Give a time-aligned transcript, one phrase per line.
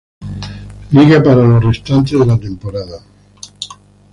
[0.93, 3.03] Liga para lo restante de la temporada.